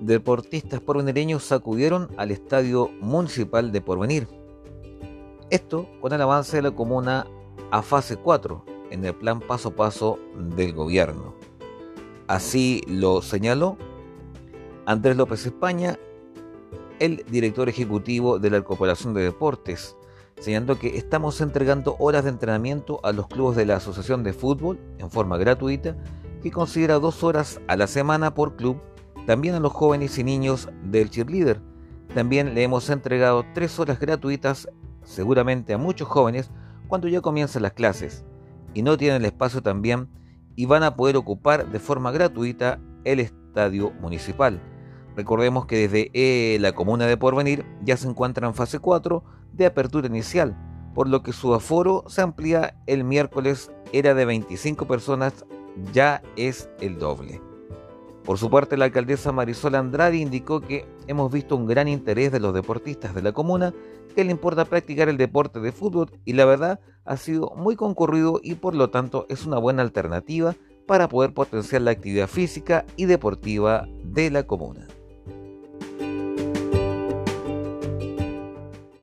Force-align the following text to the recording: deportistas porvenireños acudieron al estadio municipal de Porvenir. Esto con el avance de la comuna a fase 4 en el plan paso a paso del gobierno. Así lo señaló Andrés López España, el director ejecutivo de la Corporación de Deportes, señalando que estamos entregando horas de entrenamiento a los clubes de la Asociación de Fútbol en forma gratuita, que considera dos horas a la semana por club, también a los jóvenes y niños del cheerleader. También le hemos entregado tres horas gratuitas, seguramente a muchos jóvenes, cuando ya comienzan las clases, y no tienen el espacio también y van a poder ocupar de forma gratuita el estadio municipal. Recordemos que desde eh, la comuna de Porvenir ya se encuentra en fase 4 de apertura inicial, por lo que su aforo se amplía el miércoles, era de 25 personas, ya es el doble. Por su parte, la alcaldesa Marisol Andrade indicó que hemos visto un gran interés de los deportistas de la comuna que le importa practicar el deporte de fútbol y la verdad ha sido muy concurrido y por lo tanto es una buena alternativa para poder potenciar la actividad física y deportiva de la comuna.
deportistas 0.00 0.80
porvenireños 0.80 1.50
acudieron 1.52 2.08
al 2.16 2.30
estadio 2.30 2.90
municipal 3.00 3.72
de 3.72 3.80
Porvenir. 3.80 4.28
Esto 5.50 5.88
con 6.00 6.12
el 6.12 6.20
avance 6.20 6.56
de 6.56 6.62
la 6.62 6.70
comuna 6.70 7.26
a 7.70 7.82
fase 7.82 8.16
4 8.16 8.64
en 8.90 9.04
el 9.04 9.14
plan 9.14 9.40
paso 9.40 9.70
a 9.70 9.76
paso 9.76 10.18
del 10.36 10.72
gobierno. 10.72 11.34
Así 12.26 12.82
lo 12.86 13.22
señaló 13.22 13.76
Andrés 14.86 15.16
López 15.16 15.44
España, 15.46 15.98
el 16.98 17.24
director 17.30 17.68
ejecutivo 17.68 18.38
de 18.38 18.50
la 18.50 18.62
Corporación 18.62 19.14
de 19.14 19.22
Deportes, 19.22 19.96
señalando 20.40 20.78
que 20.78 20.96
estamos 20.96 21.40
entregando 21.40 21.96
horas 21.98 22.24
de 22.24 22.30
entrenamiento 22.30 23.00
a 23.02 23.12
los 23.12 23.26
clubes 23.28 23.56
de 23.56 23.66
la 23.66 23.76
Asociación 23.76 24.22
de 24.22 24.32
Fútbol 24.32 24.78
en 24.98 25.10
forma 25.10 25.36
gratuita, 25.36 25.96
que 26.42 26.50
considera 26.50 26.98
dos 26.98 27.22
horas 27.24 27.60
a 27.66 27.76
la 27.76 27.86
semana 27.86 28.34
por 28.34 28.56
club, 28.56 28.80
también 29.28 29.54
a 29.54 29.60
los 29.60 29.74
jóvenes 29.74 30.16
y 30.16 30.24
niños 30.24 30.70
del 30.84 31.10
cheerleader. 31.10 31.60
También 32.14 32.54
le 32.54 32.62
hemos 32.62 32.88
entregado 32.88 33.44
tres 33.52 33.78
horas 33.78 34.00
gratuitas, 34.00 34.70
seguramente 35.04 35.74
a 35.74 35.78
muchos 35.78 36.08
jóvenes, 36.08 36.50
cuando 36.86 37.08
ya 37.08 37.20
comienzan 37.20 37.60
las 37.60 37.74
clases, 37.74 38.24
y 38.72 38.80
no 38.80 38.96
tienen 38.96 39.16
el 39.16 39.26
espacio 39.26 39.62
también 39.62 40.08
y 40.56 40.64
van 40.64 40.82
a 40.82 40.96
poder 40.96 41.18
ocupar 41.18 41.70
de 41.70 41.78
forma 41.78 42.10
gratuita 42.10 42.80
el 43.04 43.20
estadio 43.20 43.90
municipal. 44.00 44.62
Recordemos 45.14 45.66
que 45.66 45.86
desde 45.86 46.10
eh, 46.14 46.56
la 46.58 46.72
comuna 46.72 47.04
de 47.04 47.18
Porvenir 47.18 47.66
ya 47.84 47.98
se 47.98 48.08
encuentra 48.08 48.46
en 48.46 48.54
fase 48.54 48.78
4 48.78 49.22
de 49.52 49.66
apertura 49.66 50.06
inicial, 50.06 50.56
por 50.94 51.06
lo 51.06 51.22
que 51.22 51.34
su 51.34 51.52
aforo 51.52 52.02
se 52.06 52.22
amplía 52.22 52.78
el 52.86 53.04
miércoles, 53.04 53.70
era 53.92 54.14
de 54.14 54.24
25 54.24 54.86
personas, 54.86 55.44
ya 55.92 56.22
es 56.36 56.70
el 56.80 56.98
doble. 56.98 57.42
Por 58.28 58.36
su 58.36 58.50
parte, 58.50 58.76
la 58.76 58.84
alcaldesa 58.84 59.32
Marisol 59.32 59.74
Andrade 59.74 60.18
indicó 60.18 60.60
que 60.60 60.84
hemos 61.06 61.32
visto 61.32 61.56
un 61.56 61.64
gran 61.64 61.88
interés 61.88 62.30
de 62.30 62.40
los 62.40 62.52
deportistas 62.52 63.14
de 63.14 63.22
la 63.22 63.32
comuna 63.32 63.72
que 64.14 64.22
le 64.22 64.30
importa 64.30 64.66
practicar 64.66 65.08
el 65.08 65.16
deporte 65.16 65.60
de 65.60 65.72
fútbol 65.72 66.10
y 66.26 66.34
la 66.34 66.44
verdad 66.44 66.78
ha 67.06 67.16
sido 67.16 67.54
muy 67.56 67.74
concurrido 67.74 68.38
y 68.42 68.56
por 68.56 68.74
lo 68.74 68.90
tanto 68.90 69.24
es 69.30 69.46
una 69.46 69.56
buena 69.56 69.80
alternativa 69.80 70.54
para 70.86 71.08
poder 71.08 71.32
potenciar 71.32 71.80
la 71.80 71.92
actividad 71.92 72.28
física 72.28 72.84
y 72.96 73.06
deportiva 73.06 73.88
de 74.04 74.30
la 74.30 74.42
comuna. 74.42 74.87